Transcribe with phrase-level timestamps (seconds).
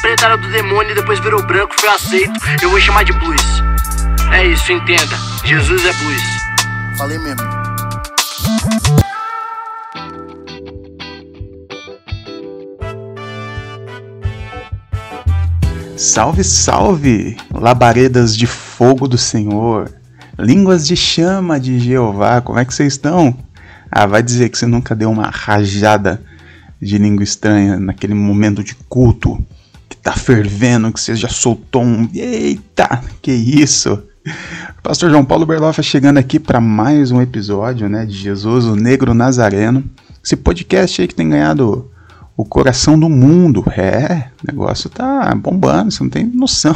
[0.00, 2.32] preta era do demônio e depois virou branco, foi aceito.
[2.62, 3.42] Eu vou chamar de blues.
[4.32, 5.16] É isso, entenda.
[5.44, 6.22] Jesus é blues.
[6.96, 7.64] Falei mesmo.
[15.96, 19.90] Salve, salve, labaredas de fogo do Senhor,
[20.38, 23.36] línguas de chama de Jeová, como é que vocês estão?
[23.90, 26.20] Ah, vai dizer que você nunca deu uma rajada
[26.80, 29.44] de língua estranha naquele momento de culto
[30.04, 32.08] tá fervendo, que você já soltou um.
[32.14, 34.00] Eita, que isso!
[34.82, 39.14] Pastor João Paulo Berloffa chegando aqui para mais um episódio né, de Jesus, o Negro
[39.14, 39.82] Nazareno.
[40.22, 41.90] Esse podcast aí que tem ganhado
[42.36, 43.64] o coração do mundo.
[43.74, 46.74] É, o negócio tá bombando, você não tem noção.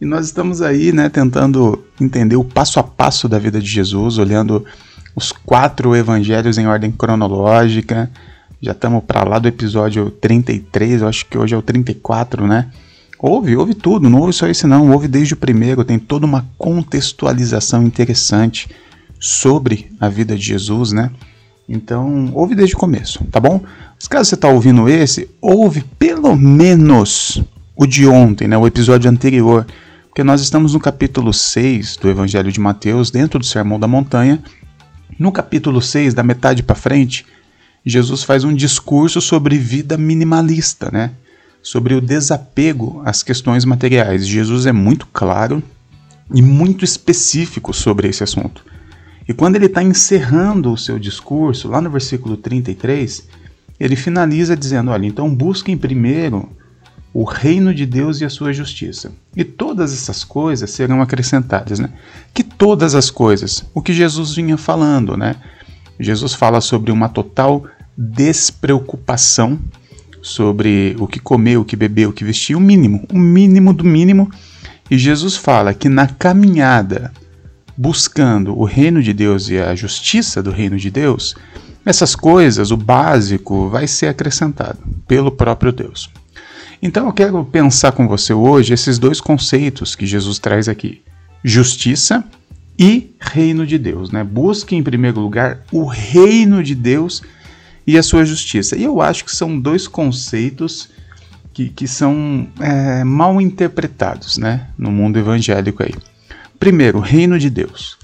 [0.00, 4.18] e nós estamos aí, né, tentando entender o passo a passo da vida de Jesus,
[4.18, 4.64] olhando
[5.16, 8.08] os quatro evangelhos em ordem cronológica.
[8.60, 12.70] Já estamos para lá do episódio 33, eu acho que hoje é o 34, né?
[13.16, 16.44] Ouve, ouve tudo, não ouve só esse não, ouve desde o primeiro, tem toda uma
[16.58, 18.68] contextualização interessante
[19.20, 21.10] sobre a vida de Jesus, né?
[21.68, 23.62] Então, ouve desde o começo, tá bom?
[23.98, 27.42] Se caso você está ouvindo esse, ouve pelo menos
[27.76, 29.66] o de ontem, né, o episódio anterior,
[30.08, 34.42] porque nós estamos no capítulo 6 do Evangelho de Mateus, dentro do Sermão da Montanha.
[35.16, 37.24] No capítulo 6, da metade para frente,
[37.84, 41.12] Jesus faz um discurso sobre vida minimalista, né?
[41.62, 44.26] Sobre o desapego às questões materiais.
[44.26, 45.62] Jesus é muito claro
[46.34, 48.64] e muito específico sobre esse assunto.
[49.28, 53.28] E quando ele está encerrando o seu discurso, lá no versículo 33,
[53.78, 56.48] ele finaliza dizendo: Olha, então busquem primeiro
[57.12, 59.12] o reino de Deus e a sua justiça.
[59.36, 61.90] E todas essas coisas serão acrescentadas, né?
[62.32, 65.36] Que todas as coisas, o que Jesus vinha falando, né?
[65.98, 67.64] Jesus fala sobre uma total
[67.96, 69.58] despreocupação
[70.22, 73.84] sobre o que comer, o que beber, o que vestir, o mínimo, o mínimo do
[73.84, 74.30] mínimo.
[74.90, 77.12] E Jesus fala que na caminhada
[77.76, 81.36] buscando o reino de Deus e a justiça do reino de Deus,
[81.84, 86.10] essas coisas, o básico, vai ser acrescentado pelo próprio Deus.
[86.82, 91.02] Então eu quero pensar com você hoje esses dois conceitos que Jesus traz aqui:
[91.42, 92.24] justiça
[92.78, 94.10] e reino de Deus.
[94.10, 94.22] Né?
[94.22, 97.22] Busque em primeiro lugar o reino de Deus
[97.86, 98.76] e a sua justiça.
[98.76, 100.90] E eu acho que são dois conceitos
[101.52, 105.94] que, que são é, mal interpretados né, no mundo evangélico aí.
[106.58, 107.98] Primeiro, reino de Deus.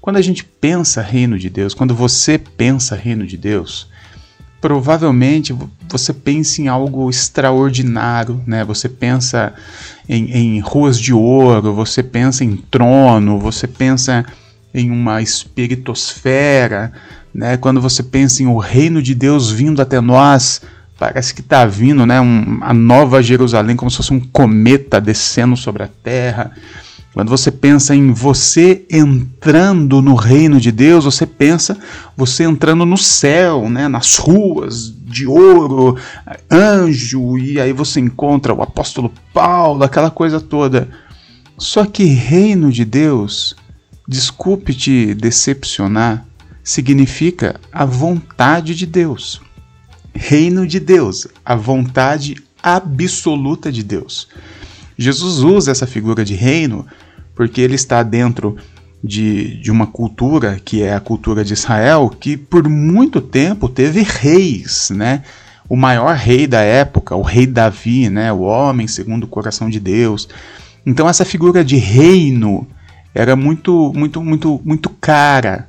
[0.00, 3.88] Quando a gente pensa reino de Deus, quando você pensa reino de Deus,
[4.60, 5.56] provavelmente
[5.88, 8.64] você pensa em algo extraordinário, né?
[8.64, 9.54] Você pensa
[10.08, 14.24] em, em, ruas de ouro, você pensa em trono, você pensa
[14.72, 16.92] em uma espiritosfera,
[17.34, 17.56] né?
[17.56, 20.60] Quando você pensa em o reino de Deus vindo até nós,
[20.98, 22.20] parece que está vindo, né?
[22.20, 26.52] Um, a nova Jerusalém, como se fosse um cometa descendo sobre a terra.
[27.12, 31.76] Quando você pensa em você entrando no reino de Deus, você pensa
[32.16, 35.96] você entrando no céu, né, nas ruas de ouro,
[36.48, 40.88] anjo, e aí você encontra o apóstolo Paulo, aquela coisa toda.
[41.58, 43.56] Só que reino de Deus,
[44.06, 46.24] desculpe te decepcionar,
[46.62, 49.40] significa a vontade de Deus.
[50.14, 54.28] Reino de Deus, a vontade absoluta de Deus.
[54.96, 56.86] Jesus usa essa figura de reino
[57.34, 58.56] porque ele está dentro
[59.02, 64.02] de, de uma cultura que é a cultura de Israel, que por muito tempo teve
[64.02, 65.22] reis, né?
[65.68, 68.32] O maior rei da época, o rei Davi, né?
[68.32, 70.28] O homem segundo o coração de Deus.
[70.84, 72.66] Então essa figura de reino
[73.14, 75.66] era muito, muito, muito, muito cara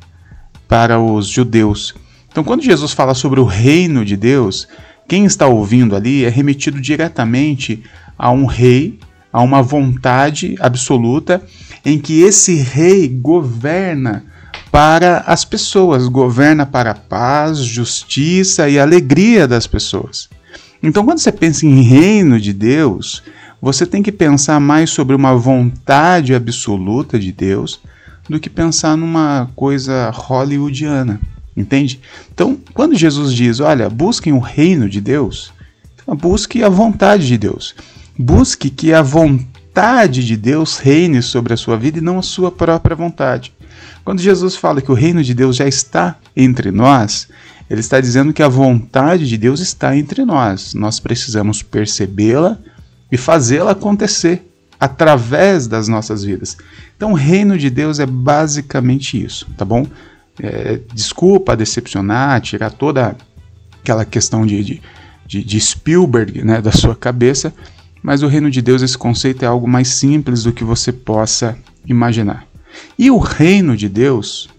[0.68, 1.96] para os judeus.
[2.30, 4.68] Então quando Jesus fala sobre o reino de Deus,
[5.08, 7.84] quem está ouvindo ali é remetido diretamente
[8.18, 9.00] a um rei
[9.32, 11.42] a uma vontade absoluta
[11.86, 14.24] em que esse rei governa
[14.72, 20.30] para as pessoas, governa para a paz, justiça e alegria das pessoas.
[20.82, 23.22] Então, quando você pensa em reino de Deus,
[23.62, 27.80] você tem que pensar mais sobre uma vontade absoluta de Deus
[28.28, 31.20] do que pensar numa coisa hollywoodiana,
[31.56, 32.00] entende?
[32.34, 35.54] Então, quando Jesus diz, olha, busquem o reino de Deus,
[36.08, 37.76] busque a vontade de Deus.
[38.22, 42.52] Busque que a vontade de Deus reine sobre a sua vida e não a sua
[42.52, 43.52] própria vontade.
[44.06, 47.28] Quando Jesus fala que o reino de Deus já está entre nós,
[47.68, 50.76] ele está dizendo que a vontade de Deus está entre nós.
[50.76, 52.60] Nós precisamos percebê-la
[53.12, 54.48] e fazê-la acontecer
[54.80, 56.58] através das nossas vidas.
[56.96, 59.88] Então, o reino de Deus é basicamente isso, tá bom?
[60.40, 63.16] É, desculpa decepcionar, tirar toda
[63.82, 64.82] aquela questão de, de
[65.40, 67.54] de, Spielberg, né, da sua cabeça,
[68.02, 71.58] mas o reino de Deus, esse conceito é algo mais simples do que você possa
[71.86, 72.48] imaginar.
[72.98, 74.50] E o reino de Deus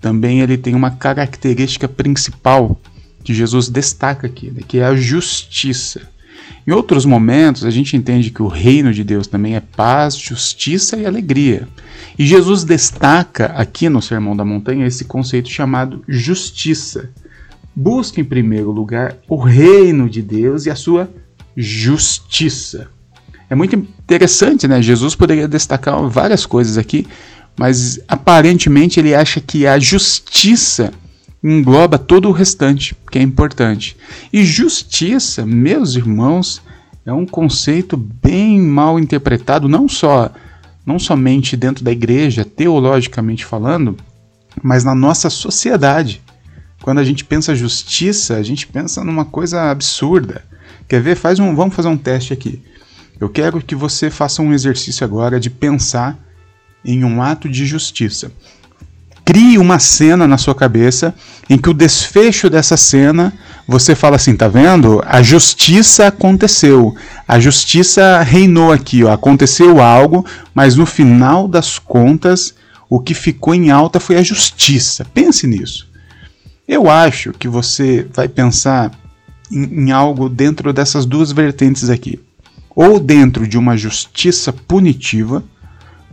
[0.00, 2.80] também ele tem uma característica principal
[3.22, 6.12] que Jesus destaca aqui, né, que é a justiça.
[6.66, 10.96] Em outros momentos, a gente entende que o reino de Deus também é paz, justiça
[10.96, 11.68] e alegria.
[12.18, 17.10] E Jesus destaca aqui no Sermão da Montanha esse conceito chamado justiça.
[17.74, 21.10] Busque em primeiro lugar o reino de Deus e a sua
[21.56, 22.88] justiça.
[23.48, 24.80] É muito interessante, né?
[24.80, 27.06] Jesus poderia destacar várias coisas aqui,
[27.58, 30.92] mas aparentemente ele acha que a justiça
[31.42, 33.96] engloba todo o restante, que é importante.
[34.32, 36.62] E justiça, meus irmãos,
[37.04, 40.30] é um conceito bem mal interpretado, não só
[40.84, 43.96] não somente dentro da igreja, teologicamente falando,
[44.62, 46.20] mas na nossa sociedade.
[46.82, 50.44] Quando a gente pensa justiça, a gente pensa numa coisa absurda.
[50.92, 51.16] Quer ver?
[51.16, 52.60] Faz um, vamos fazer um teste aqui.
[53.18, 56.18] Eu quero que você faça um exercício agora de pensar
[56.84, 58.30] em um ato de justiça.
[59.24, 61.14] Crie uma cena na sua cabeça
[61.48, 63.32] em que o desfecho dessa cena
[63.66, 65.02] você fala assim, tá vendo?
[65.06, 66.94] A justiça aconteceu.
[67.26, 69.14] A justiça reinou aqui, ó.
[69.14, 72.54] Aconteceu algo, mas no final das contas,
[72.86, 75.06] o que ficou em alta foi a justiça.
[75.06, 75.88] Pense nisso.
[76.68, 78.90] Eu acho que você vai pensar
[79.52, 82.18] em, em algo dentro dessas duas vertentes aqui.
[82.74, 85.44] Ou dentro de uma justiça punitiva,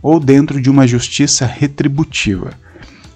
[0.02, 2.52] ou dentro de uma justiça retributiva.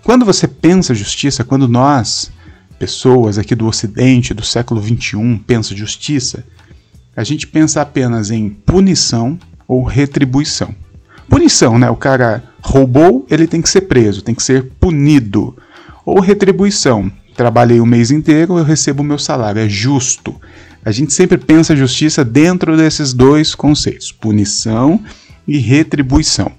[0.03, 2.31] Quando você pensa justiça, quando nós,
[2.79, 6.45] pessoas aqui do Ocidente, do século XXI, pensa justiça,
[7.17, 9.39] a gente pensa apenas em punição
[9.69, 10.75] ou retribuição.
[11.29, 11.89] Punição, né?
[11.89, 15.57] O cara roubou, ele tem que ser preso, tem que ser punido.
[16.05, 17.11] Ou retribuição.
[17.37, 20.41] Trabalhei o mês inteiro, eu recebo o meu salário, é justo.
[20.85, 25.03] A gente sempre pensa justiça dentro desses dois conceitos, punição
[25.47, 26.53] e retribuição.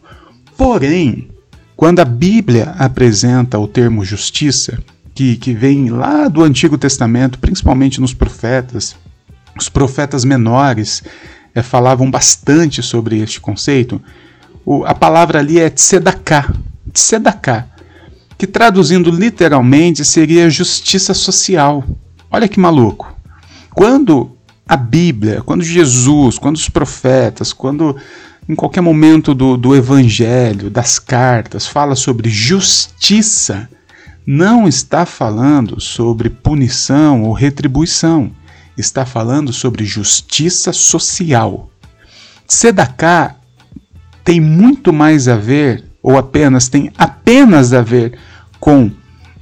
[0.58, 1.30] Porém,
[1.76, 4.80] quando a Bíblia apresenta o termo justiça,
[5.14, 8.96] que, que vem lá do Antigo Testamento, principalmente nos profetas,
[9.58, 11.02] os profetas menores
[11.54, 14.02] é, falavam bastante sobre este conceito.
[14.66, 16.54] O, a palavra ali é tzedakah,
[16.92, 17.68] tzedakah,
[18.38, 21.84] que traduzindo literalmente seria justiça social.
[22.30, 23.14] Olha que maluco.
[23.74, 24.36] Quando
[24.68, 27.96] a Bíblia, quando Jesus, quando os profetas, quando
[28.48, 33.68] em qualquer momento do, do Evangelho, das cartas, fala sobre justiça,
[34.26, 38.32] não está falando sobre punição ou retribuição,
[38.78, 41.70] está falando sobre justiça social.
[42.48, 43.36] Sedaká
[44.24, 48.14] tem muito mais a ver, ou apenas tem apenas a ver
[48.60, 48.92] com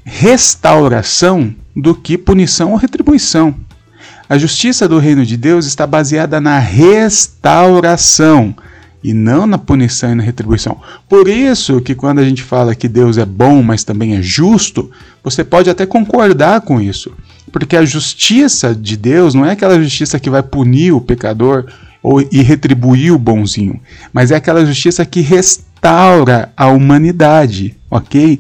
[0.06, 3.54] restauração do que punição ou retribuição.
[4.30, 8.56] A justiça do reino de Deus está baseada na restauração
[9.04, 10.80] e não na punição e na retribuição.
[11.10, 14.89] Por isso que quando a gente fala que Deus é bom, mas também é justo,
[15.21, 17.12] você pode até concordar com isso.
[17.51, 21.66] Porque a justiça de Deus não é aquela justiça que vai punir o pecador
[22.01, 23.81] ou, e retribuir o bonzinho,
[24.13, 25.73] mas é aquela justiça que restaura
[26.56, 28.39] a humanidade, ok?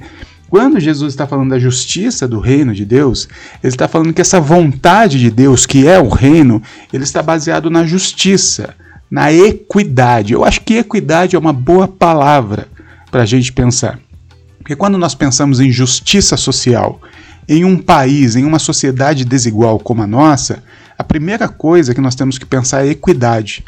[0.49, 3.27] Quando Jesus está falando da justiça do reino de Deus,
[3.63, 6.61] ele está falando que essa vontade de Deus, que é o reino,
[6.91, 8.75] ele está baseado na justiça
[9.13, 10.33] na equidade.
[10.33, 12.67] Eu acho que equidade é uma boa palavra
[13.11, 13.99] para a gente pensar.
[14.57, 16.99] Porque quando nós pensamos em justiça social,
[17.47, 20.63] em um país, em uma sociedade desigual como a nossa,
[20.97, 23.63] a primeira coisa que nós temos que pensar é equidade.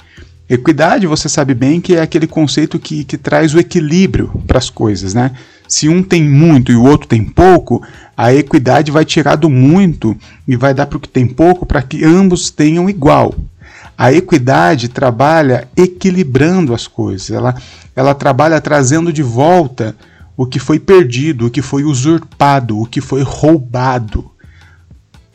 [0.48, 4.70] Equidade, você sabe bem que é aquele conceito que, que traz o equilíbrio para as
[4.70, 5.32] coisas, né?
[5.68, 7.82] Se um tem muito e o outro tem pouco,
[8.16, 10.16] a equidade vai tirar do muito
[10.48, 13.34] e vai dar para o que tem pouco para que ambos tenham igual.
[13.98, 17.56] A equidade trabalha equilibrando as coisas, ela,
[17.96, 19.96] ela trabalha trazendo de volta
[20.38, 24.30] o que foi perdido, o que foi usurpado, o que foi roubado.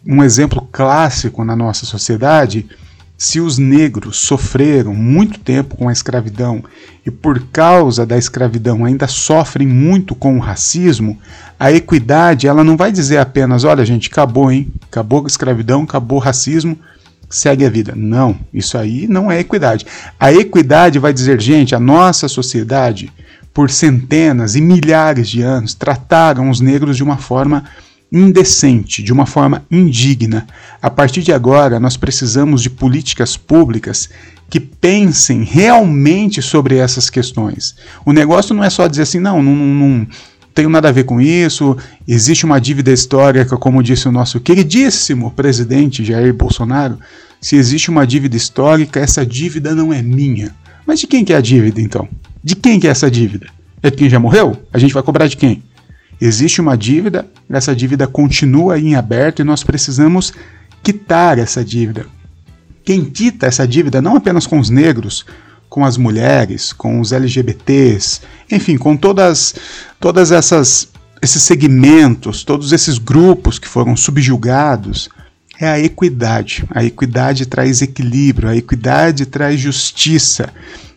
[0.07, 2.69] Um exemplo clássico na nossa sociedade:
[3.21, 6.65] se os negros sofreram muito tempo com a escravidão
[7.05, 11.19] e por causa da escravidão ainda sofrem muito com o racismo,
[11.59, 14.73] a equidade ela não vai dizer apenas, olha gente, acabou, hein?
[14.91, 16.79] Acabou a escravidão, acabou o racismo,
[17.29, 17.93] segue a vida.
[17.95, 19.85] Não, isso aí não é equidade.
[20.19, 23.13] A equidade vai dizer, gente, a nossa sociedade,
[23.53, 27.65] por centenas e milhares de anos, trataram os negros de uma forma
[28.13, 30.47] indecente, de uma forma indigna.
[30.83, 34.09] A partir de agora, nós precisamos de políticas públicas
[34.49, 37.77] que pensem realmente sobre essas questões.
[38.05, 40.07] O negócio não é só dizer assim, não, não, não,
[40.53, 41.77] tenho nada a ver com isso,
[42.07, 46.99] existe uma dívida histórica, como disse o nosso queridíssimo presidente Jair Bolsonaro,
[47.41, 50.55] Se existe uma dívida histórica, essa dívida não é minha.
[50.87, 52.07] Mas de quem que é a dívida então?
[52.45, 53.47] De quem que é essa dívida?
[53.83, 54.57] É de quem já morreu?
[54.73, 55.63] A gente vai cobrar de quem?
[56.21, 60.33] Existe uma dívida, essa dívida continua em aberto e nós precisamos
[60.83, 62.07] quitar essa dívida.
[62.85, 65.25] Quem quita essa dívida não apenas com os negros,
[65.69, 69.55] com as mulheres, com os LGBTs, enfim, com todas
[69.99, 70.89] todas essas
[71.23, 75.11] esses segmentos, todos esses grupos que foram subjugados,
[75.61, 76.65] é a equidade.
[76.71, 80.49] A equidade traz equilíbrio, a equidade traz justiça.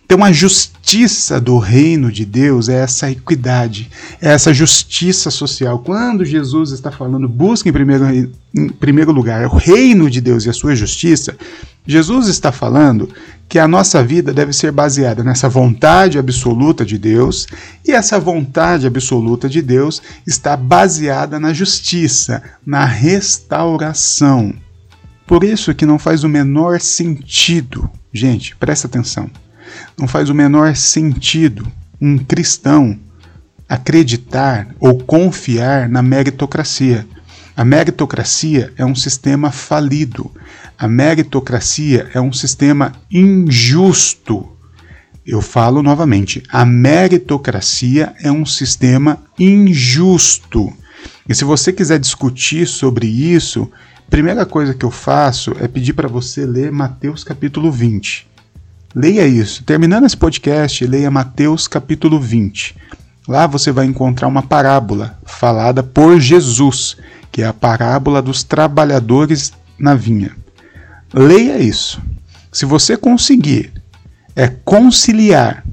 [0.05, 3.89] Então, a justiça do reino de Deus é essa equidade,
[4.21, 5.79] é essa justiça social.
[5.79, 8.05] Quando Jesus está falando, busque em primeiro,
[8.53, 11.35] em primeiro lugar o reino de Deus e a sua justiça,
[11.87, 13.09] Jesus está falando
[13.47, 17.47] que a nossa vida deve ser baseada nessa vontade absoluta de Deus,
[17.85, 24.53] e essa vontade absoluta de Deus está baseada na justiça, na restauração.
[25.25, 29.29] Por isso que não faz o menor sentido, gente, presta atenção
[29.97, 31.65] não faz o menor sentido
[32.01, 32.99] um cristão
[33.67, 37.07] acreditar ou confiar na meritocracia.
[37.55, 40.29] A meritocracia é um sistema falido.
[40.77, 44.49] A meritocracia é um sistema injusto.
[45.25, 50.73] Eu falo novamente, a meritocracia é um sistema injusto.
[51.27, 53.71] E se você quiser discutir sobre isso,
[54.09, 58.32] primeira coisa que eu faço é pedir para você ler Mateus capítulo 20.
[58.95, 59.63] Leia isso.
[59.63, 62.75] Terminando esse podcast, leia Mateus capítulo 20.
[63.27, 66.97] Lá você vai encontrar uma parábola falada por Jesus,
[67.31, 70.35] que é a parábola dos trabalhadores na vinha.
[71.11, 71.99] Leia isso.
[72.51, 73.73] Se você conseguir
[74.35, 75.63] é conciliar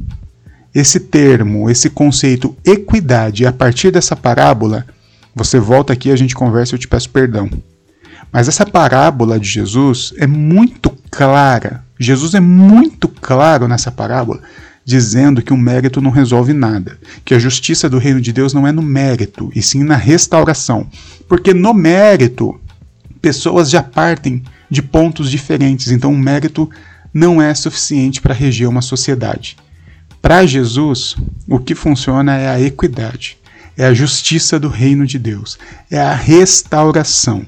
[0.74, 4.86] esse termo, esse conceito equidade a partir dessa parábola,
[5.34, 7.50] você volta aqui, a gente conversa e eu te peço perdão.
[8.32, 11.84] Mas essa parábola de Jesus é muito clara.
[12.02, 14.40] Jesus é muito claro nessa parábola,
[14.86, 18.66] dizendo que o mérito não resolve nada, que a justiça do reino de Deus não
[18.66, 20.88] é no mérito, e sim na restauração.
[21.28, 22.58] Porque no mérito,
[23.20, 26.70] pessoas já partem de pontos diferentes, então o mérito
[27.12, 29.58] não é suficiente para reger uma sociedade.
[30.22, 31.16] Para Jesus,
[31.46, 33.36] o que funciona é a equidade,
[33.76, 35.58] é a justiça do reino de Deus,
[35.90, 37.46] é a restauração.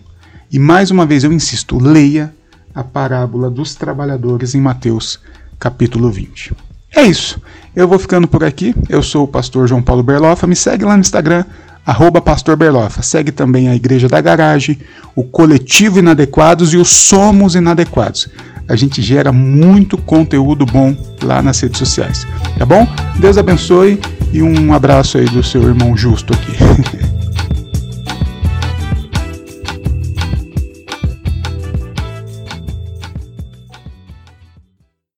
[0.51, 2.35] E mais uma vez eu insisto, leia
[2.75, 5.19] a parábola dos trabalhadores em Mateus
[5.59, 6.53] capítulo 20.
[6.95, 7.41] É isso.
[7.75, 8.75] Eu vou ficando por aqui.
[8.89, 10.47] Eu sou o pastor João Paulo Berlofa.
[10.47, 11.45] Me segue lá no Instagram,
[11.87, 13.03] arroba pastor Berlofa.
[13.03, 14.79] Segue também a Igreja da Garagem,
[15.15, 18.29] o Coletivo Inadequados e o Somos Inadequados.
[18.69, 22.27] A gente gera muito conteúdo bom lá nas redes sociais.
[22.59, 22.87] Tá bom?
[23.19, 24.01] Deus abençoe
[24.33, 26.53] e um abraço aí do seu irmão Justo aqui.